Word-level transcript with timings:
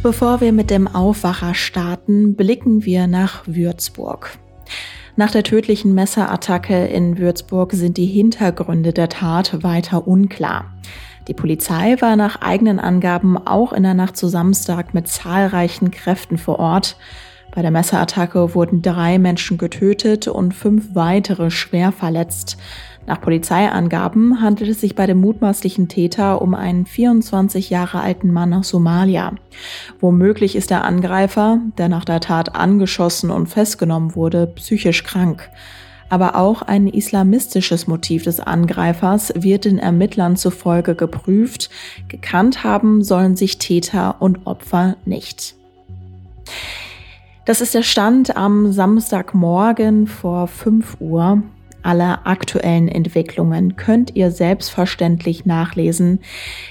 Bevor 0.00 0.40
wir 0.40 0.52
mit 0.52 0.70
dem 0.70 0.86
Aufwacher 0.86 1.54
starten, 1.54 2.36
blicken 2.36 2.84
wir 2.84 3.08
nach 3.08 3.42
Würzburg. 3.46 4.38
Nach 5.16 5.32
der 5.32 5.42
tödlichen 5.42 5.92
Messerattacke 5.92 6.86
in 6.86 7.18
Würzburg 7.18 7.72
sind 7.72 7.96
die 7.96 8.06
Hintergründe 8.06 8.92
der 8.92 9.08
Tat 9.08 9.64
weiter 9.64 10.06
unklar. 10.06 10.72
Die 11.26 11.34
Polizei 11.34 11.96
war 11.98 12.14
nach 12.14 12.40
eigenen 12.40 12.78
Angaben 12.78 13.36
auch 13.36 13.72
in 13.72 13.82
der 13.82 13.94
Nacht 13.94 14.16
zu 14.16 14.28
Samstag 14.28 14.94
mit 14.94 15.08
zahlreichen 15.08 15.90
Kräften 15.90 16.38
vor 16.38 16.60
Ort. 16.60 16.96
Bei 17.54 17.62
der 17.62 17.70
Messerattacke 17.70 18.54
wurden 18.54 18.82
drei 18.82 19.18
Menschen 19.18 19.58
getötet 19.58 20.28
und 20.28 20.54
fünf 20.54 20.94
weitere 20.94 21.50
schwer 21.50 21.92
verletzt. 21.92 22.56
Nach 23.06 23.20
Polizeiangaben 23.22 24.42
handelt 24.42 24.68
es 24.68 24.82
sich 24.82 24.94
bei 24.94 25.06
dem 25.06 25.18
mutmaßlichen 25.18 25.88
Täter 25.88 26.42
um 26.42 26.54
einen 26.54 26.84
24 26.84 27.70
Jahre 27.70 28.00
alten 28.00 28.30
Mann 28.30 28.52
aus 28.52 28.68
Somalia. 28.68 29.32
Womöglich 29.98 30.54
ist 30.56 30.68
der 30.68 30.84
Angreifer, 30.84 31.58
der 31.78 31.88
nach 31.88 32.04
der 32.04 32.20
Tat 32.20 32.54
angeschossen 32.54 33.30
und 33.30 33.46
festgenommen 33.46 34.14
wurde, 34.14 34.46
psychisch 34.46 35.04
krank. 35.04 35.48
Aber 36.10 36.36
auch 36.36 36.62
ein 36.62 36.86
islamistisches 36.86 37.86
Motiv 37.86 38.24
des 38.24 38.40
Angreifers 38.40 39.32
wird 39.34 39.64
den 39.64 39.78
Ermittlern 39.78 40.36
zufolge 40.36 40.94
geprüft. 40.94 41.70
Gekannt 42.08 42.62
haben 42.62 43.02
sollen 43.02 43.36
sich 43.36 43.58
Täter 43.58 44.16
und 44.20 44.46
Opfer 44.46 44.96
nicht. 45.06 45.57
Das 47.48 47.60
ist 47.62 47.74
der 47.74 47.82
Stand 47.82 48.36
am 48.36 48.70
Samstagmorgen 48.72 50.06
vor 50.06 50.48
5 50.48 50.98
Uhr. 51.00 51.42
Alle 51.82 52.26
aktuellen 52.26 52.88
Entwicklungen 52.88 53.76
könnt 53.76 54.14
ihr 54.14 54.30
selbstverständlich 54.30 55.46
nachlesen. 55.46 56.20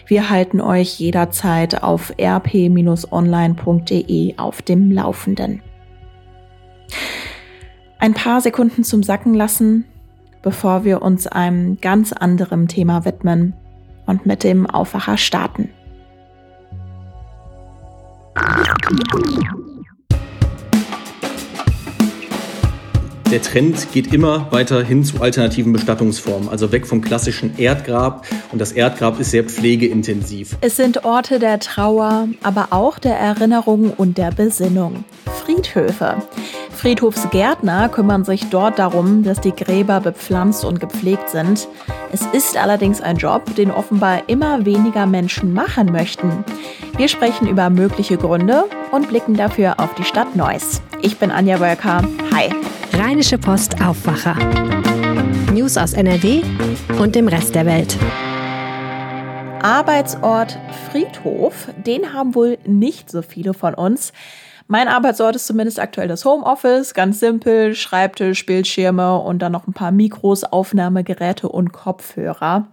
Wir 0.05 0.30
halten 0.30 0.62
euch 0.62 1.00
jederzeit 1.00 1.81
auf 1.81 2.13
rp-online.de 2.20 3.08
auf 4.38 4.62
dem 4.62 4.91
Laufenden. 4.91 5.64
Ein 7.97 8.14
paar 8.14 8.41
Sekunden 8.41 8.84
zum 8.84 9.02
Sacken 9.02 9.34
lassen, 9.34 9.84
bevor 10.44 10.84
wir 10.84 11.02
uns 11.02 11.25
einem 11.25 11.81
ganz 11.81 12.14
anderen 12.14 12.67
Thema 12.67 13.03
widmen 13.03 13.56
und 14.06 14.28
mit 14.28 14.44
dem 14.44 14.67
Aufwacher 14.67 15.17
starten. 15.17 15.72
Der 23.30 23.42
Trend 23.42 23.92
geht 23.92 24.14
immer 24.14 24.50
weiter 24.53 24.81
hin 24.81 25.03
zu 25.03 25.22
alternativen 25.22 25.73
Bestattungsformen, 25.73 26.47
also 26.47 26.72
weg 26.72 26.88
vom 26.88 27.02
klassischen 27.02 27.58
Erdgrab. 27.59 28.25
Und 28.53 28.59
das 28.59 28.72
Erdgrab 28.72 29.19
ist 29.19 29.31
sehr 29.31 29.44
pflegeintensiv. 29.44 30.56
Es 30.61 30.78
sind 30.78 31.03
Orte 31.03 31.38
der 31.38 31.59
Trauer, 31.59 32.30
aber 32.42 32.67
auch 32.69 33.00
der 33.00 33.17
Erinnerung 33.17 33.92
und 33.92 34.17
der 34.17 34.31
Besinnung. 34.31 35.03
Friedhöfe. 35.44 36.16
Friedhofsgärtner 36.72 37.89
kümmern 37.89 38.23
sich 38.23 38.45
dort 38.50 38.80
darum, 38.80 39.23
dass 39.23 39.41
die 39.41 39.52
Gräber 39.52 40.00
bepflanzt 40.00 40.64
und 40.64 40.80
gepflegt 40.80 41.30
sind. 41.30 41.67
Es 42.14 42.22
ist 42.28 42.56
allerdings 42.56 43.02
ein 43.02 43.17
Job, 43.17 43.53
den 43.56 43.72
offenbar 43.72 44.22
immer 44.28 44.66
weniger 44.66 45.06
Menschen 45.06 45.53
machen 45.53 45.91
möchten. 45.91 46.45
Wir 46.95 47.09
sprechen 47.09 47.50
über 47.50 47.69
mögliche 47.69 48.16
Gründe 48.16 48.66
und 48.91 49.09
blicken 49.09 49.36
dafür 49.36 49.81
auf 49.81 49.94
die 49.95 50.06
Stadt 50.06 50.38
Neuss. 50.38 50.81
Ich 51.02 51.17
bin 51.17 51.30
Anja 51.30 51.59
Wölker. 51.59 52.03
Hi. 52.34 52.52
Rheinische 52.98 53.38
Post 53.38 53.80
Aufwacher. 53.80 54.34
News 55.53 55.78
aus 55.78 55.94
NRW 55.94 56.42
und 57.00 57.14
dem 57.14 57.28
Rest 57.28 57.53
der 57.53 57.67
Welt. 57.67 57.95
Arbeitsort 59.62 60.58
Friedhof, 60.90 61.68
den 61.86 62.12
haben 62.14 62.34
wohl 62.34 62.58
nicht 62.66 63.12
so 63.12 63.22
viele 63.22 63.53
von 63.53 63.75
uns. 63.75 64.14
Mein 64.66 64.88
Arbeitsort 64.88 65.36
ist 65.36 65.45
zumindest 65.45 65.80
aktuell 65.80 66.08
das 66.08 66.25
Homeoffice, 66.25 66.95
ganz 66.95 67.20
simpel, 67.20 67.75
Schreibtisch, 67.75 68.48
Bildschirme 68.48 69.19
und 69.19 69.44
dann 69.44 69.52
noch 69.52 69.68
ein 69.68 69.74
paar 69.74 69.91
Mikros, 69.91 70.44
Aufnahmegeräte 70.44 71.50
und 71.50 71.74
Kopfhörer. 71.74 72.68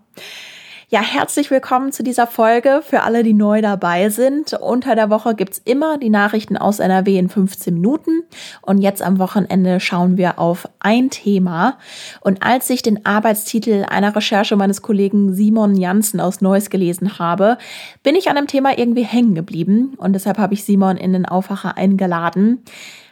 Ja, 0.91 1.01
herzlich 1.01 1.51
willkommen 1.51 1.93
zu 1.93 2.03
dieser 2.03 2.27
Folge 2.27 2.83
für 2.85 3.05
alle, 3.05 3.23
die 3.23 3.33
neu 3.33 3.63
dabei 3.63 4.11
sind. 4.11 4.53
Unter 4.53 4.95
der 4.95 5.09
Woche 5.09 5.35
gibt's 5.35 5.63
immer 5.65 5.97
die 5.97 6.11
Nachrichten 6.11 6.59
aus 6.59 6.79
NRW 6.79 7.19
in 7.19 7.31
15 7.31 7.73
Minuten. 7.73 8.25
Und 8.61 8.83
jetzt 8.83 9.01
am 9.01 9.19
Wochenende 9.19 9.81
schauen 9.81 10.19
wir 10.19 10.39
auf 10.39 10.69
ein 10.81 11.09
Thema. 11.09 11.79
Und 12.21 12.43
als 12.43 12.69
ich 12.69 12.83
den 12.83 13.07
Arbeitstitel 13.07 13.87
einer 13.89 14.15
Recherche 14.15 14.57
meines 14.57 14.83
Kollegen 14.83 15.33
Simon 15.33 15.75
Janssen 15.75 16.21
aus 16.21 16.43
Neuss 16.43 16.69
gelesen 16.69 17.19
habe, 17.19 17.57
bin 18.03 18.15
ich 18.15 18.29
an 18.29 18.37
dem 18.37 18.47
Thema 18.47 18.77
irgendwie 18.77 19.05
hängen 19.05 19.35
geblieben. 19.35 19.95
Und 19.97 20.13
deshalb 20.13 20.37
habe 20.37 20.53
ich 20.53 20.65
Simon 20.65 20.99
in 20.99 21.15
den 21.15 21.25
Aufwacher 21.25 21.79
eingeladen. 21.79 22.63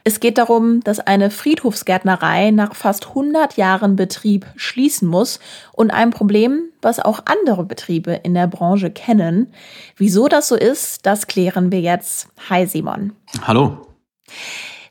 Es 0.05 0.19
geht 0.19 0.39
darum, 0.39 0.81
dass 0.81 0.99
eine 0.99 1.31
Friedhofsgärtnerei 1.31 2.51
nach 2.51 2.75
fast 2.75 3.09
100 3.09 3.57
Jahren 3.57 3.95
Betrieb 3.95 4.47
schließen 4.57 5.07
muss 5.07 5.39
und 5.73 5.93
ein 5.93 6.11
Problem, 6.11 6.65
was 6.81 6.99
auch 6.99 7.21
andere 7.27 7.65
Betriebe 7.65 8.13
in 8.13 8.35
der 8.35 8.49
Branche 8.49 8.91
kennen. 8.91 9.53
Wieso 9.97 10.27
das 10.27 10.49
so 10.49 10.57
ist, 10.57 11.07
das 11.07 11.29
klären 11.29 11.71
wir 11.71 11.81
jetzt. 11.81 12.29
Hi 12.51 12.67
Simon. 12.67 13.13
Hallo. 13.43 13.87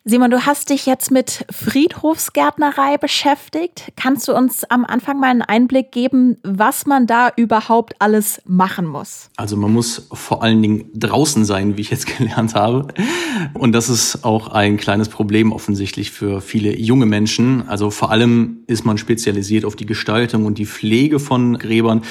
Simon, 0.04 0.32
du 0.32 0.48
hast 0.48 0.72
dich 0.72 0.88
jetzt 0.88 1.12
mit 1.12 1.46
Friedhofsgärtnerei 1.52 2.98
beschäftigt. 2.98 3.94
Kannst 3.96 4.28
du 4.28 4.34
uns 4.34 4.64
am 4.64 4.84
Anfang 4.84 5.20
mal 5.20 5.28
einen 5.28 5.44
Einblick 5.44 5.92
geben, 5.92 6.38
was 6.42 6.88
man 6.88 7.06
da 7.06 7.32
überhaupt 7.36 7.94
alles 8.00 8.42
machen 8.48 8.88
muss? 8.88 9.30
Also 9.38 9.58
man 9.58 9.72
muss 9.72 10.08
vor 10.12 10.42
allen 10.42 10.60
Dingen 10.60 10.90
draußen 10.96 11.46
sein, 11.46 11.78
wie 11.78 11.82
ich 11.82 11.92
jetzt 11.92 12.08
gelernt 12.18 12.56
habe. 12.56 12.88
Und 13.54 13.74
das 13.74 13.90
ist 13.90 14.26
auch 14.26 14.48
ein 14.48 14.78
kleines 14.78 15.08
Problem 15.08 15.52
offensichtlich 15.52 16.10
für 16.10 16.42
viele 16.42 16.76
junge 16.76 17.06
Menschen. 17.06 17.70
Also 17.70 17.92
vor 17.92 18.10
allem 18.10 18.64
ist 18.66 18.84
man 18.84 18.98
spezialisiert 18.98 19.66
auf 19.66 19.76
die 19.76 19.86
Gestaltung 19.86 20.48
und 20.48 20.58
die 20.58 20.66
Pflege 20.66 21.20
von 21.20 21.60
Gräbern. 21.60 22.02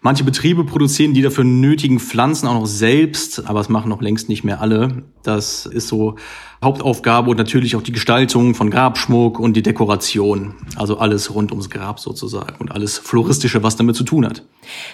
Manche 0.00 0.24
Betriebe 0.24 0.64
produzieren 0.64 1.12
die 1.12 1.22
dafür 1.22 1.44
nötigen 1.44 1.98
Pflanzen 1.98 2.46
auch 2.46 2.54
noch 2.54 2.66
selbst, 2.66 3.46
aber 3.46 3.60
es 3.60 3.68
machen 3.68 3.88
noch 3.88 4.00
längst 4.00 4.28
nicht 4.28 4.44
mehr 4.44 4.60
alle. 4.60 5.02
Das 5.22 5.66
ist 5.66 5.88
so 5.88 6.16
Hauptaufgabe 6.62 7.30
und 7.30 7.36
natürlich 7.36 7.76
auch 7.76 7.82
die 7.82 7.92
Gestaltung 7.92 8.54
von 8.54 8.70
Grabschmuck 8.70 9.38
und 9.38 9.54
die 9.54 9.62
Dekoration. 9.62 10.54
Also 10.76 10.98
alles 10.98 11.32
rund 11.32 11.52
ums 11.52 11.70
Grab 11.70 12.00
sozusagen 12.00 12.56
und 12.58 12.72
alles 12.72 12.98
Floristische, 12.98 13.62
was 13.62 13.76
damit 13.76 13.94
zu 13.94 14.02
tun 14.02 14.26
hat. 14.26 14.42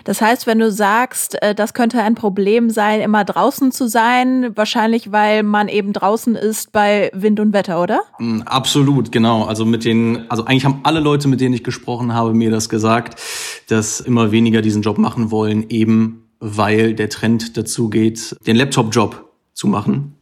Das 0.05 0.21
heißt, 0.21 0.47
wenn 0.47 0.59
du 0.59 0.71
sagst, 0.71 1.41
äh, 1.43 1.55
das 1.55 1.73
könnte 1.73 2.03
ein 2.03 2.15
Problem 2.15 2.69
sein, 2.69 3.01
immer 3.01 3.25
draußen 3.25 3.73
zu 3.73 3.89
sein, 3.89 4.53
wahrscheinlich 4.57 5.11
weil 5.11 5.43
man 5.43 5.69
eben 5.69 5.93
draußen 5.93 6.35
ist 6.35 6.71
bei 6.71 7.11
Wind 7.15 7.41
und 7.41 7.53
Wetter, 7.55 7.81
oder? 7.83 8.03
Mm, 8.19 8.43
absolut, 8.43 9.11
genau. 9.11 9.45
Also 9.45 9.65
mit 9.65 9.85
den, 9.85 10.31
also 10.31 10.45
eigentlich 10.45 10.67
haben 10.67 10.81
alle 10.83 11.01
Leute, 11.01 11.29
mit 11.29 11.41
denen 11.41 11.55
ich 11.55 11.65
gesprochen 11.65 12.13
habe, 12.13 12.35
mir 12.35 12.51
das 12.51 12.69
gesagt, 12.69 13.21
dass 13.69 14.01
immer 14.01 14.33
weniger 14.33 14.61
diesen 14.61 14.83
Job 14.83 14.94
machen 14.99 15.31
wollen, 15.31 15.69
eben 15.71 16.25
weil 16.41 16.95
der 16.95 17.09
Trend 17.09 17.57
dazu 17.57 17.89
geht, 17.89 18.37
den 18.47 18.57
Laptop-Job 18.57 19.31
zu 19.55 19.69
machen 19.69 20.17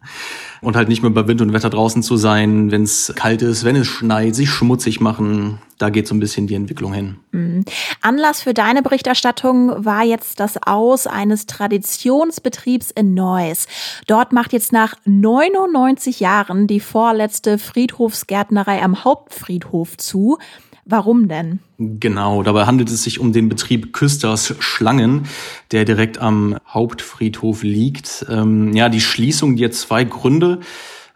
und 0.63 0.77
halt 0.77 0.89
nicht 0.89 1.03
mehr 1.03 1.11
bei 1.11 1.27
Wind 1.27 1.41
und 1.41 1.53
Wetter 1.53 1.71
draußen 1.71 2.03
zu 2.03 2.17
sein, 2.17 2.71
wenn 2.71 2.85
es 2.85 3.13
kalt 3.17 3.43
ist, 3.43 3.65
wenn 3.65 3.75
es 3.75 3.89
schneit, 3.89 4.37
sich 4.37 4.49
schmutzig 4.49 5.01
machen. 5.01 5.59
Da 5.79 5.91
geht 5.91 6.07
so 6.07 6.15
ein 6.15 6.21
bisschen 6.21 6.47
die 6.47 6.55
Entwicklung 6.55 6.93
hin. 6.93 7.17
Mhm. 7.33 7.65
Anlass 8.01 8.43
für 8.43 8.55
deine 8.55 8.83
Berichterstattung 8.83 9.85
war 9.85 10.05
jetzt 10.05 10.39
das 10.39 10.63
Aus 10.65 11.09
eines 11.09 11.47
Traditionsbetriebs 11.47 12.93
in 12.93 13.15
Neuss. 13.15 13.67
Dort 14.07 14.33
macht 14.33 14.53
jetzt 14.53 14.73
nach 14.73 14.95
99 15.05 16.21
Jahren 16.21 16.69
die 16.69 16.81
vorletzte 16.81 17.59
Friedhofsgärtnerei 17.59 18.83
am 18.83 19.03
Hauptfriedhof 19.03 19.97
zu. 19.97 20.39
Warum 20.85 21.29
denn? 21.29 21.61
Genau, 21.79 22.43
dabei 22.43 22.67
handelt 22.67 22.91
es 22.91 23.05
sich 23.05 23.21
um 23.21 23.33
den 23.33 23.49
Betrieb 23.49 23.93
Küsters 23.93 24.55
Schlangen, 24.59 25.23
der 25.71 25.85
direkt 25.85 26.19
am 26.19 26.57
Hauptfriedhof 26.67 27.63
liegt. 27.63 28.27
Ähm, 28.29 28.73
ja, 28.73 28.89
die 28.89 29.01
Schließung, 29.01 29.57
die 29.57 29.65
hat 29.65 29.75
zwei 29.75 30.03
Gründe. 30.05 30.61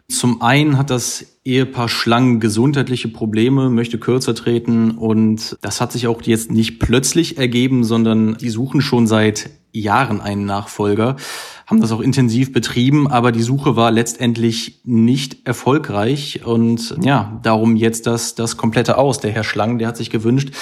Zum 0.09 0.41
einen 0.41 0.77
hat 0.77 0.89
das 0.89 1.25
Ehepaar 1.43 1.89
Schlangen 1.89 2.39
gesundheitliche 2.39 3.09
Probleme, 3.09 3.69
möchte 3.69 3.97
kürzer 3.99 4.33
treten 4.35 4.91
und 4.91 5.57
das 5.61 5.81
hat 5.81 5.91
sich 5.91 6.07
auch 6.07 6.21
jetzt 6.21 6.49
nicht 6.49 6.79
plötzlich 6.79 7.37
ergeben, 7.37 7.83
sondern 7.83 8.37
die 8.37 8.49
suchen 8.49 8.79
schon 8.79 9.05
seit 9.05 9.49
Jahren 9.81 10.21
einen 10.21 10.45
Nachfolger 10.45 11.15
haben 11.67 11.81
das 11.81 11.91
auch 11.91 11.99
intensiv 11.99 12.53
betrieben, 12.53 13.09
aber 13.11 13.33
die 13.33 13.41
Suche 13.41 13.75
war 13.75 13.91
letztendlich 13.91 14.79
nicht 14.85 15.45
erfolgreich 15.45 16.45
und 16.45 16.95
ja, 17.01 17.39
darum 17.43 17.75
jetzt 17.75 18.07
das, 18.07 18.35
das 18.35 18.55
komplette 18.55 18.97
Aus. 18.97 19.19
Der 19.19 19.31
Herr 19.31 19.43
Schlang, 19.43 19.77
der 19.77 19.89
hat 19.89 19.97
sich 19.97 20.09
gewünscht, 20.09 20.53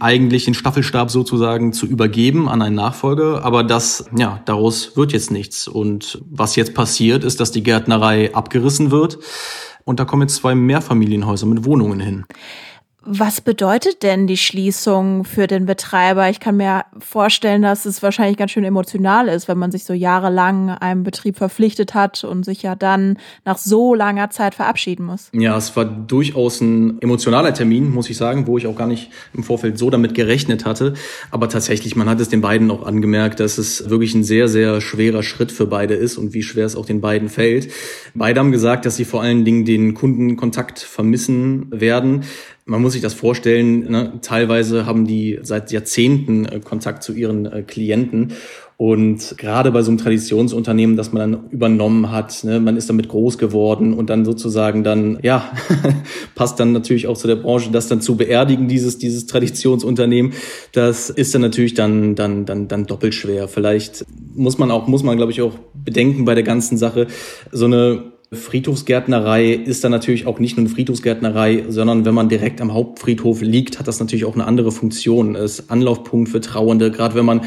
eigentlich 0.00 0.46
den 0.46 0.54
Staffelstab 0.54 1.10
sozusagen 1.10 1.74
zu 1.74 1.86
übergeben 1.86 2.48
an 2.48 2.62
einen 2.62 2.74
Nachfolger, 2.74 3.44
aber 3.44 3.64
das, 3.64 4.06
ja, 4.16 4.40
daraus 4.46 4.96
wird 4.96 5.12
jetzt 5.12 5.30
nichts. 5.30 5.68
Und 5.68 6.22
was 6.30 6.56
jetzt 6.56 6.72
passiert, 6.72 7.22
ist, 7.22 7.38
dass 7.38 7.50
die 7.50 7.62
Gärtnerei 7.62 8.34
abgerissen 8.34 8.90
wird 8.90 9.18
und 9.84 10.00
da 10.00 10.06
kommen 10.06 10.22
jetzt 10.22 10.36
zwei 10.36 10.54
Mehrfamilienhäuser 10.54 11.46
mit 11.46 11.64
Wohnungen 11.64 12.00
hin. 12.00 12.24
Was 13.08 13.40
bedeutet 13.40 14.02
denn 14.02 14.26
die 14.26 14.36
Schließung 14.36 15.22
für 15.22 15.46
den 15.46 15.64
Betreiber? 15.64 16.28
Ich 16.28 16.40
kann 16.40 16.56
mir 16.56 16.84
vorstellen, 16.98 17.62
dass 17.62 17.86
es 17.86 18.02
wahrscheinlich 18.02 18.36
ganz 18.36 18.50
schön 18.50 18.64
emotional 18.64 19.28
ist, 19.28 19.46
wenn 19.46 19.58
man 19.58 19.70
sich 19.70 19.84
so 19.84 19.92
jahrelang 19.92 20.70
einem 20.70 21.04
Betrieb 21.04 21.36
verpflichtet 21.36 21.94
hat 21.94 22.24
und 22.24 22.44
sich 22.44 22.62
ja 22.62 22.74
dann 22.74 23.18
nach 23.44 23.58
so 23.58 23.94
langer 23.94 24.30
Zeit 24.30 24.56
verabschieden 24.56 25.06
muss. 25.06 25.28
Ja, 25.32 25.56
es 25.56 25.76
war 25.76 25.84
durchaus 25.84 26.60
ein 26.60 27.00
emotionaler 27.00 27.54
Termin, 27.54 27.92
muss 27.92 28.10
ich 28.10 28.16
sagen, 28.16 28.48
wo 28.48 28.58
ich 28.58 28.66
auch 28.66 28.74
gar 28.74 28.88
nicht 28.88 29.12
im 29.32 29.44
Vorfeld 29.44 29.78
so 29.78 29.88
damit 29.88 30.14
gerechnet 30.14 30.64
hatte. 30.64 30.94
Aber 31.30 31.48
tatsächlich, 31.48 31.94
man 31.94 32.08
hat 32.08 32.18
es 32.18 32.28
den 32.28 32.40
beiden 32.40 32.72
auch 32.72 32.84
angemerkt, 32.84 33.38
dass 33.38 33.56
es 33.56 33.88
wirklich 33.88 34.16
ein 34.16 34.24
sehr, 34.24 34.48
sehr 34.48 34.80
schwerer 34.80 35.22
Schritt 35.22 35.52
für 35.52 35.66
beide 35.66 35.94
ist 35.94 36.18
und 36.18 36.34
wie 36.34 36.42
schwer 36.42 36.66
es 36.66 36.74
auch 36.74 36.86
den 36.86 37.00
beiden 37.00 37.28
fällt. 37.28 37.70
Beide 38.14 38.40
haben 38.40 38.50
gesagt, 38.50 38.84
dass 38.84 38.96
sie 38.96 39.04
vor 39.04 39.22
allen 39.22 39.44
Dingen 39.44 39.64
den 39.64 39.94
Kundenkontakt 39.94 40.80
vermissen 40.80 41.68
werden 41.70 42.24
man 42.68 42.82
muss 42.82 42.94
sich 42.94 43.02
das 43.02 43.14
vorstellen, 43.14 43.90
ne? 43.90 44.12
teilweise 44.22 44.86
haben 44.86 45.06
die 45.06 45.38
seit 45.42 45.70
Jahrzehnten 45.70 46.46
äh, 46.46 46.58
Kontakt 46.58 47.04
zu 47.04 47.12
ihren 47.12 47.46
äh, 47.46 47.62
Klienten. 47.62 48.32
Und 48.76 49.38
gerade 49.38 49.70
bei 49.70 49.80
so 49.80 49.90
einem 49.90 49.98
Traditionsunternehmen, 49.98 50.96
das 50.96 51.12
man 51.12 51.32
dann 51.32 51.50
übernommen 51.50 52.10
hat, 52.10 52.44
ne, 52.44 52.60
man 52.60 52.76
ist 52.76 52.90
damit 52.90 53.08
groß 53.08 53.38
geworden 53.38 53.94
und 53.94 54.10
dann 54.10 54.26
sozusagen 54.26 54.84
dann, 54.84 55.18
ja, 55.22 55.50
passt 56.34 56.60
dann 56.60 56.72
natürlich 56.72 57.06
auch 57.06 57.16
zu 57.16 57.26
der 57.26 57.36
Branche, 57.36 57.70
das 57.70 57.88
dann 57.88 58.02
zu 58.02 58.16
beerdigen, 58.16 58.68
dieses, 58.68 58.98
dieses 58.98 59.26
Traditionsunternehmen, 59.26 60.34
das 60.72 61.08
ist 61.08 61.34
dann 61.34 61.40
natürlich 61.40 61.72
dann, 61.72 62.16
dann, 62.16 62.44
dann, 62.44 62.68
dann 62.68 62.84
doppelt 62.84 63.14
schwer. 63.14 63.48
Vielleicht 63.48 64.04
muss 64.34 64.58
man 64.58 64.70
auch, 64.70 64.88
muss 64.88 65.02
man, 65.02 65.16
glaube 65.16 65.32
ich, 65.32 65.40
auch 65.40 65.54
bedenken 65.72 66.26
bei 66.26 66.34
der 66.34 66.44
ganzen 66.44 66.76
Sache, 66.76 67.06
so 67.52 67.64
eine 67.64 68.15
Friedhofsgärtnerei 68.32 69.52
ist 69.52 69.84
dann 69.84 69.92
natürlich 69.92 70.26
auch 70.26 70.40
nicht 70.40 70.56
nur 70.56 70.66
eine 70.66 70.74
Friedhofsgärtnerei, 70.74 71.64
sondern 71.68 72.04
wenn 72.04 72.14
man 72.14 72.28
direkt 72.28 72.60
am 72.60 72.74
Hauptfriedhof 72.74 73.40
liegt, 73.40 73.78
hat 73.78 73.86
das 73.86 74.00
natürlich 74.00 74.24
auch 74.24 74.34
eine 74.34 74.46
andere 74.46 74.72
Funktion. 74.72 75.36
Ist 75.36 75.70
Anlaufpunkt 75.70 76.28
für 76.28 76.40
Trauernde, 76.40 76.90
gerade 76.90 77.14
wenn 77.14 77.24
man 77.24 77.42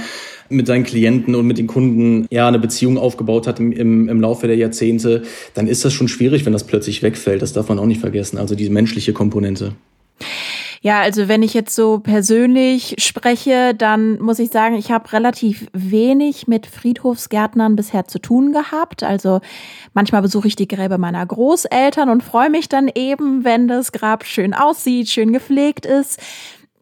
mit 0.49 0.67
seinen 0.67 0.83
Klienten 0.83 1.35
und 1.35 1.45
mit 1.45 1.57
den 1.57 1.67
Kunden 1.67 2.25
ja 2.31 2.47
eine 2.47 2.59
Beziehung 2.59 2.97
aufgebaut 2.97 3.45
hat 3.45 3.59
im, 3.59 3.71
im, 3.71 4.09
im 4.09 4.21
Laufe 4.21 4.47
der 4.47 4.55
Jahrzehnte, 4.55 5.23
dann 5.53 5.67
ist 5.67 5.85
das 5.85 5.93
schon 5.93 6.07
schwierig, 6.07 6.45
wenn 6.45 6.53
das 6.53 6.65
plötzlich 6.65 7.03
wegfällt. 7.03 7.41
Das 7.41 7.53
darf 7.53 7.69
man 7.69 7.77
auch 7.77 7.85
nicht 7.85 8.01
vergessen. 8.01 8.37
Also 8.37 8.55
diese 8.55 8.71
menschliche 8.71 9.13
Komponente. 9.13 9.73
Ja, 10.81 11.01
also 11.01 11.27
wenn 11.27 11.43
ich 11.43 11.53
jetzt 11.53 11.75
so 11.75 11.99
persönlich 11.99 12.95
spreche, 12.99 13.73
dann 13.75 14.17
muss 14.19 14.39
ich 14.39 14.49
sagen, 14.49 14.75
ich 14.75 14.91
habe 14.91 15.11
relativ 15.11 15.67
wenig 15.73 16.47
mit 16.47 16.67
Friedhofsgärtnern 16.67 17.75
bisher 17.75 18.07
zu 18.07 18.19
tun 18.19 18.53
gehabt. 18.53 19.03
Also 19.03 19.41
manchmal 19.93 20.21
besuche 20.21 20.47
ich 20.47 20.55
die 20.55 20.69
Gräber 20.69 20.97
meiner 20.97 21.25
Großeltern 21.25 22.09
und 22.09 22.23
freue 22.23 22.49
mich 22.49 22.69
dann 22.69 22.89
eben, 22.95 23.43
wenn 23.43 23.67
das 23.67 23.91
Grab 23.91 24.23
schön 24.23 24.53
aussieht, 24.53 25.09
schön 25.09 25.33
gepflegt 25.33 25.85
ist 25.85 26.19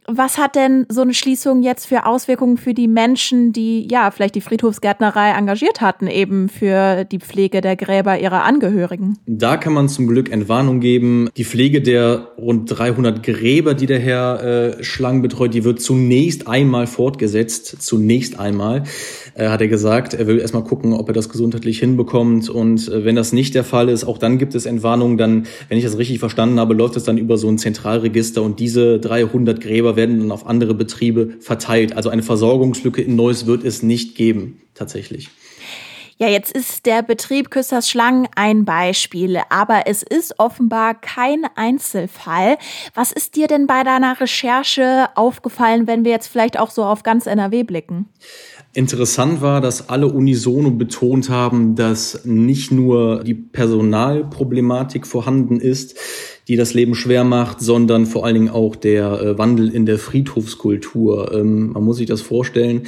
was 0.10 0.38
hat 0.38 0.56
denn 0.56 0.86
so 0.90 1.02
eine 1.02 1.14
Schließung 1.14 1.62
jetzt 1.64 1.86
für 1.86 2.06
Auswirkungen 2.06 2.56
für 2.56 2.74
die 2.74 2.88
Menschen, 2.88 3.52
die 3.52 3.88
ja 3.92 4.10
vielleicht 4.10 4.36
die 4.36 4.42
Friedhofsgärtnerei 4.42 5.32
engagiert 5.32 5.82
hatten, 5.82 6.08
eben 6.08 6.48
für 6.48 7.04
die 7.04 7.20
Pflege 7.20 7.60
der 7.60 7.76
Gräber 7.76 8.18
ihrer 8.18 8.46
Angehörigen? 8.46 9.18
Da 9.28 9.58
kann 9.58 9.74
man 9.74 9.90
zum 9.90 10.08
Glück 10.08 10.32
Entwarnung 10.32 10.80
geben. 10.80 11.30
Die 11.36 11.44
Pflege 11.44 11.82
der 11.82 12.30
rund 12.38 12.72
300 12.72 13.22
Gräber, 13.22 13.74
die 13.74 13.86
der 13.86 14.00
Herr 14.00 14.78
äh, 14.78 14.84
Schlang 14.84 15.22
betreut, 15.22 15.54
die 15.54 15.66
wird 15.66 15.82
zunächst 15.82 16.48
einmal 16.48 16.88
fortgesetzt. 16.88 17.82
Zunächst 17.82 18.40
einmal 18.40 18.84
äh, 19.36 19.50
hat 19.50 19.60
er 19.60 19.68
gesagt, 19.68 20.14
er 20.14 20.26
will 20.26 20.40
erstmal 20.40 20.64
gucken, 20.64 20.94
ob 20.94 21.10
er 21.10 21.14
das 21.14 21.28
gesundheitlich 21.28 21.80
hinbekommt. 21.80 22.50
Und 22.50 22.88
äh, 22.88 23.04
wenn 23.04 23.18
das 23.18 23.34
nicht 23.34 23.56
der 23.56 23.66
Fall 23.66 23.90
ist, 23.90 24.06
auch 24.06 24.20
dann 24.20 24.38
gibt 24.38 24.56
es 24.56 24.66
Entwarnung. 24.66 25.18
Dann, 25.18 25.48
wenn 25.68 25.78
ich 25.78 25.84
das 25.84 25.98
richtig 25.98 26.20
verstanden 26.20 26.62
habe, 26.62 26.74
läuft 26.74 26.96
es 26.96 27.04
dann 27.04 27.18
über 27.18 27.38
so 27.38 27.50
ein 27.50 27.58
Zentralregister 27.58 28.42
und 28.42 28.62
diese 28.62 29.02
300 29.02 29.60
Gräber 29.60 29.97
werden 29.98 30.20
dann 30.20 30.32
auf 30.32 30.48
andere 30.48 30.74
Betriebe 30.74 31.36
verteilt. 31.42 31.98
Also 31.98 32.10
eine 32.10 32.24
Versorgungslücke 32.24 33.02
in 33.02 33.18
Neuss 33.18 33.46
wird 33.46 33.66
es 33.66 33.84
nicht 33.84 34.16
geben, 34.16 34.62
tatsächlich. 34.74 35.30
Ja, 36.20 36.28
jetzt 36.28 36.52
ist 36.52 36.88
der 36.88 37.04
Betrieb 37.04 37.52
Küsters 37.52 37.88
Schlangen 37.88 38.28
ein 38.36 38.66
Beispiel, 38.66 39.40
aber 39.52 39.84
es 39.86 40.02
ist 40.02 40.40
offenbar 40.40 40.96
kein 40.96 41.46
Einzelfall. 41.54 42.58
Was 42.96 43.12
ist 43.12 43.36
dir 43.36 43.46
denn 43.46 43.68
bei 43.68 43.84
deiner 43.84 44.20
Recherche 44.20 45.10
aufgefallen, 45.14 45.86
wenn 45.86 46.06
wir 46.06 46.12
jetzt 46.12 46.26
vielleicht 46.26 46.58
auch 46.58 46.72
so 46.72 46.84
auf 46.84 47.04
ganz 47.04 47.28
NRW 47.28 47.62
blicken? 47.62 48.10
Interessant 48.74 49.42
war, 49.42 49.62
dass 49.62 49.90
alle 49.90 50.08
unisono 50.08 50.72
betont 50.72 51.30
haben, 51.30 51.76
dass 51.76 52.26
nicht 52.26 52.72
nur 52.72 53.24
die 53.24 53.36
Personalproblematik 53.36 55.06
vorhanden 55.06 55.60
ist, 55.60 56.00
die 56.48 56.56
das 56.56 56.74
Leben 56.74 56.96
schwer 56.96 57.24
macht, 57.24 57.60
sondern 57.60 58.06
vor 58.06 58.26
allen 58.26 58.36
Dingen 58.36 58.50
auch 58.50 58.76
der 58.76 59.22
äh, 59.22 59.38
Wandel 59.38 59.70
in 59.70 59.86
der 59.86 60.00
Friedhofskultur. 60.00 61.34
Ähm, 61.34 61.74
man 61.74 61.84
muss 61.84 61.98
sich 61.98 62.08
das 62.08 62.22
vorstellen 62.22 62.84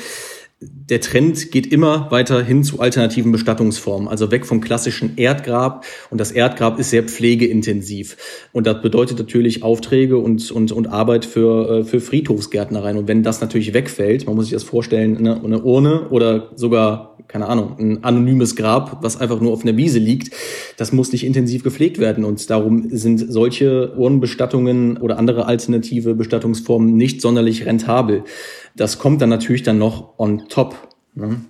der 0.61 0.99
Trend 0.99 1.51
geht 1.51 1.71
immer 1.71 2.11
weiter 2.11 2.43
hin 2.43 2.63
zu 2.63 2.81
alternativen 2.81 3.31
Bestattungsformen, 3.31 4.09
also 4.09 4.29
weg 4.29 4.45
vom 4.45 4.59
klassischen 4.59 5.17
Erdgrab. 5.17 5.85
Und 6.09 6.19
das 6.19 6.31
Erdgrab 6.31 6.79
ist 6.79 6.89
sehr 6.89 7.03
pflegeintensiv. 7.03 8.17
Und 8.51 8.67
das 8.67 8.81
bedeutet 8.81 9.19
natürlich 9.19 9.63
Aufträge 9.63 10.17
und, 10.17 10.51
und, 10.51 10.71
und 10.73 10.87
Arbeit 10.87 11.23
für, 11.23 11.79
äh, 11.79 11.83
für 11.85 12.01
Friedhofsgärtnereien. 12.01 12.97
Und 12.97 13.07
wenn 13.07 13.23
das 13.23 13.39
natürlich 13.39 13.73
wegfällt, 13.73 14.25
man 14.25 14.35
muss 14.35 14.45
sich 14.45 14.53
das 14.53 14.63
vorstellen, 14.63 15.17
eine, 15.17 15.41
eine 15.41 15.61
Urne 15.61 16.09
oder 16.09 16.49
sogar, 16.55 17.08
keine 17.29 17.47
Ahnung, 17.47 17.77
ein 17.79 18.03
anonymes 18.03 18.55
Grab, 18.55 19.03
was 19.03 19.21
einfach 19.21 19.39
nur 19.39 19.53
auf 19.53 19.61
einer 19.61 19.77
Wiese 19.77 19.99
liegt, 19.99 20.35
das 20.77 20.91
muss 20.91 21.11
nicht 21.11 21.23
intensiv 21.23 21.63
gepflegt 21.63 21.99
werden. 21.99 22.25
Und 22.25 22.49
darum 22.49 22.89
sind 22.89 23.19
solche 23.31 23.95
Urnenbestattungen 23.95 24.97
oder 24.97 25.17
andere 25.19 25.45
alternative 25.45 26.15
Bestattungsformen 26.15 26.97
nicht 26.97 27.21
sonderlich 27.21 27.67
rentabel. 27.67 28.23
Das 28.75 28.97
kommt 28.97 29.21
dann 29.21 29.29
natürlich 29.29 29.61
dann 29.61 29.77
noch 29.77 30.17
on 30.17 30.49
top. 30.49 30.75
Ne? 31.13 31.41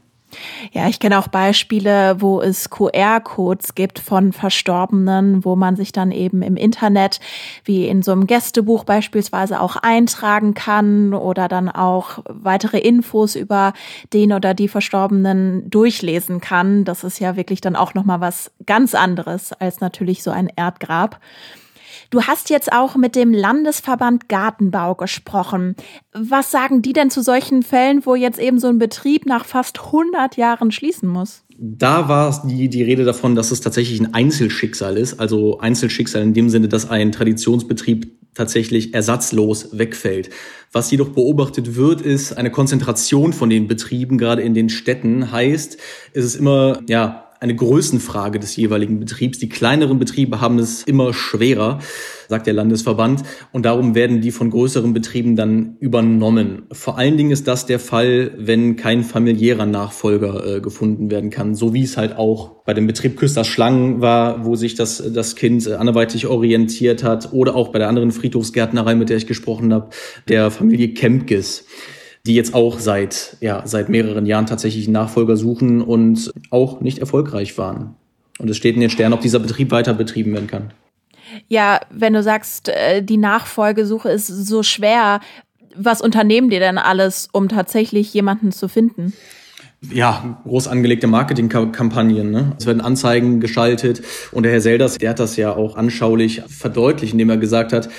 Ja, 0.72 0.88
ich 0.88 1.00
kenne 1.00 1.18
auch 1.18 1.28
Beispiele, 1.28 2.18
wo 2.20 2.42
es 2.42 2.70
QR-Codes 2.70 3.76
gibt 3.76 4.00
von 4.00 4.34
Verstorbenen, 4.34 5.44
wo 5.44 5.56
man 5.56 5.76
sich 5.76 5.92
dann 5.92 6.12
eben 6.12 6.42
im 6.42 6.56
Internet 6.56 7.20
wie 7.64 7.88
in 7.88 8.04
so 8.04 8.12
einem 8.12 8.28
Gästebuch 8.28 8.84
beispielsweise 8.84 9.60
auch 9.60 9.76
eintragen 9.76 10.54
kann 10.54 11.14
oder 11.14 11.48
dann 11.48 11.70
auch 11.70 12.20
weitere 12.28 12.80
Infos 12.80 13.36
über 13.36 13.74
den 14.14 14.34
oder 14.34 14.54
die 14.54 14.68
Verstorbenen 14.68 15.70
durchlesen 15.70 16.42
kann. 16.42 16.86
Das 16.86 17.04
ist 17.04 17.20
ja 17.20 17.36
wirklich 17.36 17.62
dann 17.62 17.76
auch 17.76 17.94
noch 17.94 18.06
mal 18.06 18.22
was 18.22 18.52
ganz 18.66 18.94
anderes 18.94 19.54
als 19.54 19.80
natürlich 19.80 20.22
so 20.22 20.32
ein 20.32 20.50
Erdgrab. 20.56 21.20
Du 22.12 22.24
hast 22.24 22.50
jetzt 22.50 22.72
auch 22.74 22.96
mit 22.96 23.16
dem 23.16 23.34
Landesverband 23.34 24.30
Gartenbau 24.30 24.96
gesprochen. 24.96 25.76
Was 26.12 26.50
sagen 26.50 26.82
die 26.82 26.94
denn 26.94 27.12
zu 27.12 27.22
solchen 27.22 27.62
Fällen, 27.62 28.04
wo 28.04 28.16
jetzt 28.16 28.40
eben 28.40 28.60
so 28.60 28.68
ein 28.68 28.80
Betrieb 28.80 29.28
nach 29.28 29.46
fast 29.46 29.80
100 29.80 30.36
Jahren 30.36 30.72
schließen 30.72 31.08
muss? 31.08 31.44
Da 31.60 32.08
war 32.08 32.42
die, 32.48 32.68
die 32.68 32.82
Rede 32.82 33.04
davon, 33.04 33.36
dass 33.36 33.52
es 33.52 33.62
tatsächlich 33.62 34.00
ein 34.00 34.14
Einzelschicksal 34.14 34.98
ist. 34.98 35.20
Also 35.20 35.60
Einzelschicksal 35.60 36.24
in 36.24 36.34
dem 36.34 36.50
Sinne, 36.50 36.68
dass 36.68 36.90
ein 36.90 37.12
Traditionsbetrieb 37.12 38.12
tatsächlich 38.34 38.94
ersatzlos 38.94 39.78
wegfällt. 39.78 40.32
Was 40.72 40.90
jedoch 40.90 41.10
beobachtet 41.10 41.76
wird, 41.76 42.02
ist 42.02 42.34
eine 42.34 42.50
Konzentration 42.50 43.34
von 43.34 43.50
den 43.50 43.68
Betrieben, 43.68 44.18
gerade 44.18 44.42
in 44.42 44.54
den 44.56 44.70
Städten. 44.70 45.32
Heißt, 45.32 45.78
es 46.14 46.26
ist 46.26 46.36
immer, 46.36 46.82
ja, 46.88 47.29
eine 47.40 47.56
Größenfrage 47.56 48.40
des 48.40 48.56
jeweiligen 48.58 49.00
Betriebs. 49.00 49.40
Die 49.40 49.48
kleineren 49.48 49.98
Betriebe 49.98 50.42
haben 50.42 50.60
es 50.60 50.84
immer 50.84 51.14
schwerer, 51.14 51.80
sagt 52.28 52.48
der 52.48 52.54
Landesverband. 52.54 53.24
Und 53.54 53.66
darum 53.66 53.96
werden 53.96 54.20
die 54.20 54.32
von 54.32 54.50
größeren 54.50 54.94
Betrieben 54.94 55.38
dann 55.38 55.78
übernommen. 55.80 56.64
Vor 56.72 56.98
allen 56.98 57.16
Dingen 57.16 57.32
ist 57.32 57.48
das 57.48 57.66
der 57.66 57.80
Fall, 57.80 58.32
wenn 58.38 58.76
kein 58.76 59.04
familiärer 59.04 59.66
Nachfolger 59.66 60.58
äh, 60.58 60.62
gefunden 60.62 61.10
werden 61.10 61.30
kann. 61.30 61.56
So 61.56 61.74
wie 61.74 61.84
es 61.84 61.96
halt 61.96 62.18
auch 62.18 62.64
bei 62.66 62.74
dem 62.74 62.88
Betrieb 62.88 63.16
Küsters 63.16 63.48
Schlangen 63.48 64.02
war, 64.02 64.46
wo 64.46 64.56
sich 64.58 64.76
das, 64.76 65.02
das 65.14 65.36
Kind 65.36 65.66
äh, 65.66 65.76
anderweitig 65.76 66.28
orientiert 66.28 67.06
hat. 67.06 67.32
Oder 67.32 67.56
auch 67.56 67.70
bei 67.70 67.80
der 67.80 67.88
anderen 67.88 68.12
Friedhofsgärtnerei, 68.12 68.96
mit 68.96 69.10
der 69.10 69.18
ich 69.18 69.28
gesprochen 69.28 69.74
habe, 69.74 69.90
der 70.28 70.52
Familie 70.52 70.94
Kempkes 70.94 71.66
die 72.26 72.36
jetzt 72.36 72.54
auch 72.54 72.80
seit, 72.80 73.38
ja, 73.40 73.62
seit 73.66 73.90
mehreren 73.90 74.26
Jahren 74.26 74.46
tatsächlich 74.46 74.88
Nachfolger 74.88 75.38
suchen 75.38 75.82
und 75.82 76.32
auch 76.50 76.82
nicht 76.82 77.00
erfolgreich 77.00 77.58
waren. 77.58 77.96
Und 78.40 78.50
es 78.50 78.58
steht 78.58 78.76
in 78.76 78.82
den 78.82 78.90
Sternen, 78.90 79.14
ob 79.14 79.22
dieser 79.22 79.40
Betrieb 79.40 79.72
weiter 79.72 79.94
betrieben 79.94 80.34
werden 80.34 80.48
kann. 80.48 80.72
Ja, 81.48 81.80
wenn 81.92 82.14
du 82.14 82.24
sagst, 82.24 82.70
äh, 82.70 83.04
die 83.04 83.18
Nachfolgesuche 83.18 84.10
ist 84.10 84.28
so 84.28 84.64
schwer, 84.64 85.20
was 85.76 86.02
unternehmen 86.02 86.50
die 86.50 86.60
denn 86.60 86.78
alles, 86.78 87.30
um 87.32 87.48
tatsächlich 87.48 88.14
jemanden 88.14 88.52
zu 88.52 88.68
finden? 88.68 89.14
Ja, 89.82 90.42
groß 90.44 90.68
angelegte 90.68 91.08
Marketingkampagnen. 91.08 92.32
Ne? 92.32 92.52
Es 92.58 92.66
werden 92.66 92.82
Anzeigen 92.82 93.40
geschaltet 93.40 94.02
und 94.32 94.44
der 94.44 94.52
Herr 94.52 94.62
Selders, 94.62 94.98
der 94.98 95.12
hat 95.12 95.20
das 95.20 95.38
ja 95.38 95.56
auch 95.56 95.78
anschaulich 95.78 96.42
verdeutlicht, 96.48 97.14
indem 97.14 97.30
er 97.30 97.38
gesagt 97.38 97.72
hat, 97.72 97.90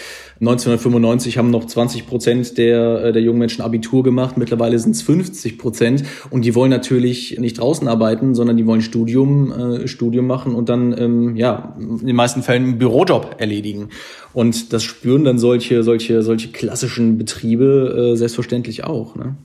1995 0.41 1.37
haben 1.37 1.51
noch 1.51 1.67
20 1.67 2.07
Prozent 2.07 2.57
der, 2.57 3.05
äh, 3.05 3.13
der 3.13 3.21
jungen 3.21 3.39
Menschen 3.39 3.63
Abitur 3.63 4.03
gemacht, 4.03 4.37
mittlerweile 4.39 4.79
sind 4.79 4.93
es 4.93 5.03
50 5.03 5.59
Prozent 5.59 6.03
und 6.31 6.45
die 6.45 6.55
wollen 6.55 6.71
natürlich 6.71 7.39
nicht 7.39 7.59
draußen 7.59 7.89
arbeiten, 7.89 8.35
sondern 8.35 8.57
die 8.57 8.67
wollen 8.67 8.81
Studium, 8.81 9.53
äh, 9.53 9.89
Studium 9.89 10.27
machen 10.27 10.55
und 10.55 10.69
dann 10.69 10.97
ähm, 10.99 11.37
ja 11.37 11.77
in 11.79 12.07
den 12.07 12.17
meisten 12.17 12.43
Fällen 12.43 12.65
einen 12.65 12.79
Bürojob 12.79 13.37
erledigen. 13.39 13.89
Und 14.33 14.73
das 14.73 14.83
spüren 14.83 15.25
dann 15.25 15.39
solche, 15.39 15.83
solche, 15.83 16.23
solche 16.23 16.53
klassischen 16.53 17.19
Betriebe 17.19 18.13
äh, 18.13 18.17
selbstverständlich 18.17 18.85
auch. 18.85 19.17
Ne? 19.17 19.37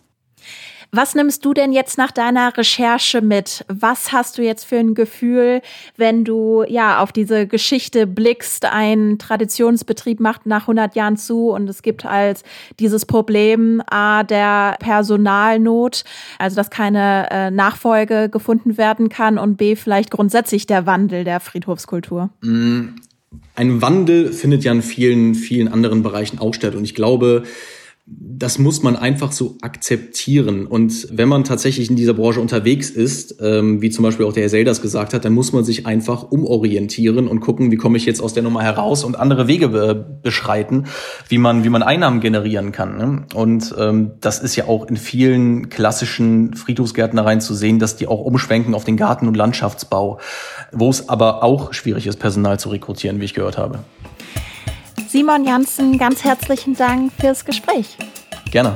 Was 0.92 1.13
nimmst 1.13 1.44
du 1.44 1.54
denn 1.54 1.74
jetzt 1.74 1.98
nach 1.98 2.12
deiner 2.12 2.56
Recherche 2.56 3.22
mit? 3.22 3.65
Was 3.68 4.13
hast 4.13 4.38
du 4.38 4.42
jetzt 4.42 4.63
für 4.63 4.77
ein 4.77 4.94
Gefühl, 4.94 5.62
wenn 5.98 6.24
du 6.24 6.63
ja 6.68 7.01
auf 7.01 7.12
diese 7.12 7.48
Geschichte 7.48 8.08
blickst? 8.08 8.63
Ein 8.65 9.18
Traditionsbetrieb 9.20 10.22
macht 10.22 10.46
nach 10.46 10.62
100 10.62 10.96
Jahren 10.96 11.18
zu 11.18 11.50
und 11.50 11.70
es 11.70 11.82
gibt 11.82 12.06
als 12.06 12.44
dieses 12.80 13.06
Problem 13.06 13.82
A 13.88 14.24
der 14.24 14.77
Personalnot, 14.80 16.06
also 16.39 16.56
dass 16.56 16.70
keine 16.70 17.27
äh, 17.30 17.51
Nachfolge 17.51 18.30
gefunden 18.30 18.77
werden 18.77 19.10
kann 19.10 19.38
und 19.38 19.58
B 19.58 19.75
vielleicht 19.75 20.12
grundsätzlich 20.12 20.65
der 20.65 20.86
Wandel 20.86 21.25
der 21.25 21.42
Friedhofskultur. 21.42 22.30
Mm, 22.42 22.96
ein 23.56 23.82
Wandel 23.82 24.32
findet 24.32 24.63
ja 24.63 24.72
in 24.72 24.82
vielen, 24.82 25.36
vielen 25.36 25.68
anderen 25.68 26.04
Bereichen 26.04 26.39
auch 26.39 26.54
statt 26.54 26.75
und 26.75 26.86
ich 26.86 26.96
glaube, 26.96 27.44
das 28.07 28.59
muss 28.59 28.83
man 28.83 28.95
einfach 28.95 29.31
so 29.31 29.57
akzeptieren. 29.62 30.67
Und 30.67 31.07
wenn 31.12 31.27
man 31.27 31.43
tatsächlich 31.43 31.89
in 31.89 31.95
dieser 31.95 32.13
Branche 32.13 32.39
unterwegs 32.39 32.91
ist, 32.91 33.38
ähm, 33.41 33.81
wie 33.81 33.89
zum 33.89 34.03
Beispiel 34.03 34.27
auch 34.27 34.33
der 34.33 34.43
Herr 34.43 34.50
Selders 34.50 34.83
gesagt 34.83 35.15
hat, 35.15 35.25
dann 35.25 35.33
muss 35.33 35.53
man 35.53 35.63
sich 35.63 35.88
einfach 35.88 36.31
umorientieren 36.31 37.27
und 37.27 37.39
gucken, 37.39 37.71
wie 37.71 37.77
komme 37.77 37.97
ich 37.97 38.05
jetzt 38.05 38.21
aus 38.21 38.35
der 38.35 38.43
Nummer 38.43 38.62
heraus 38.62 39.03
und 39.03 39.17
andere 39.17 39.47
Wege 39.47 39.69
be 39.69 40.19
beschreiten, 40.21 40.85
wie 41.29 41.39
man, 41.39 41.63
wie 41.63 41.69
man 41.69 41.81
Einnahmen 41.81 42.19
generieren 42.19 42.71
kann. 42.71 42.97
Ne? 42.97 43.25
Und 43.33 43.74
ähm, 43.77 44.12
das 44.21 44.39
ist 44.39 44.55
ja 44.55 44.67
auch 44.67 44.88
in 44.88 44.97
vielen 44.97 45.69
klassischen 45.69 46.53
Friedhofsgärtnereien 46.53 47.41
zu 47.41 47.55
sehen, 47.55 47.79
dass 47.79 47.95
die 47.95 48.07
auch 48.07 48.21
umschwenken 48.21 48.75
auf 48.75 48.83
den 48.83 48.97
Garten- 48.97 49.27
und 49.27 49.35
Landschaftsbau, 49.35 50.19
wo 50.71 50.89
es 50.91 51.09
aber 51.09 51.43
auch 51.43 51.74
schwierig 51.74 52.05
ist, 52.05 52.17
Personal 52.17 52.59
zu 52.59 52.69
rekrutieren, 52.69 53.19
wie 53.19 53.25
ich 53.25 53.33
gehört 53.33 53.57
habe. 53.57 53.79
Simon 55.15 55.45
Janssen, 55.45 55.98
ganz 55.98 56.25
herzlichen 56.25 56.75
Dank 56.75 57.10
fürs 57.17 57.45
Gespräch. 57.45 57.95
Gerne. 58.51 58.75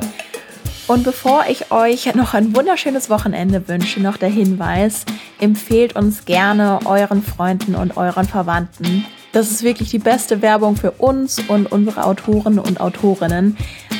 Und 0.88 1.04
bevor 1.04 1.44
ich 1.50 1.70
euch 1.70 2.16
noch 2.16 2.34
ein 2.34 2.56
wunderschönes 2.56 3.10
Wochenende 3.10 3.68
wünsche, 3.68 4.00
noch 4.00 4.16
der 4.16 4.30
Hinweis, 4.30 5.04
empfehlt 5.42 5.98
uns 5.98 6.24
gerne 6.24 6.80
euren 6.86 7.24
Freunden 7.24 7.76
und 7.76 7.98
euren 7.98 8.24
Verwandten. 8.24 9.06
Das 9.34 9.52
ist 9.52 9.64
wirklich 9.64 9.90
die 9.90 10.00
beste 10.00 10.42
Werbung 10.42 10.78
für 10.78 10.92
uns 10.92 11.40
und 11.46 11.70
unsere 11.74 12.06
Autoren 12.06 12.58
und 12.58 12.80
Autorinnen, 12.80 13.58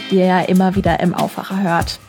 die 0.10 0.16
ihr 0.20 0.28
ja 0.28 0.40
immer 0.40 0.76
wieder 0.76 1.02
im 1.02 1.14
Aufwacher 1.14 1.62
hört. 1.62 2.00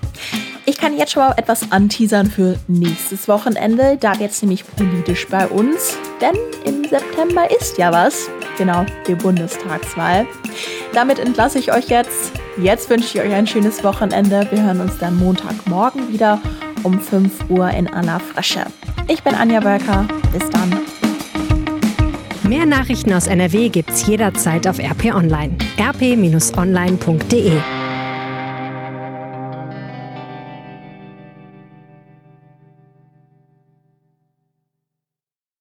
Ich 0.64 0.78
kann 0.78 0.96
jetzt 0.96 1.10
schon 1.10 1.25
mal 1.25 1.34
etwas 1.38 1.72
anteasern 1.72 2.30
für 2.30 2.56
nächstes 2.68 3.26
Wochenende. 3.26 3.96
Da 3.99 4.16
wird 4.20 4.30
es 4.30 4.42
nämlich 4.42 4.64
politisch 4.76 5.26
bei 5.26 5.49
uns, 5.49 5.96
denn 6.20 6.37
im 6.64 6.88
September 6.88 7.50
ist 7.50 7.78
ja 7.78 7.90
was. 7.90 8.30
Genau, 8.61 8.85
die 9.09 9.14
Bundestagswahl. 9.14 10.26
Damit 10.93 11.19
entlasse 11.19 11.59
ich 11.59 11.73
euch 11.73 11.88
jetzt. 11.88 12.33
Jetzt 12.59 12.90
wünsche 12.90 13.07
ich 13.17 13.25
euch 13.25 13.33
ein 13.33 13.47
schönes 13.47 13.83
Wochenende. 13.83 14.47
Wir 14.50 14.62
hören 14.62 14.81
uns 14.83 14.99
dann 14.99 15.17
Montagmorgen 15.17 16.12
wieder 16.12 16.38
um 16.83 17.00
5 17.00 17.49
Uhr 17.49 17.71
in 17.71 17.88
aller 17.88 18.21
Frische. 18.21 18.67
Ich 19.09 19.23
bin 19.23 19.35
Anja 19.35 19.64
Wölker. 19.64 20.07
Bis 20.31 20.47
dann. 20.50 20.79
Mehr 22.43 22.67
Nachrichten 22.67 23.14
aus 23.14 23.29
NRW 23.29 23.71
gibt's 23.71 24.07
jederzeit 24.07 24.69
auf 24.69 24.79
RP 24.79 25.07
Online. 25.14 25.57
rp-online.de 25.79 27.52